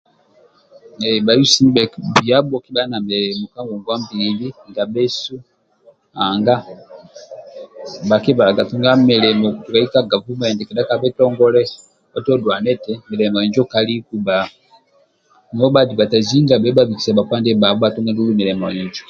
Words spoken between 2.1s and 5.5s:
biabo kebhali na milimo ka ngongwa mbili ndia bhesu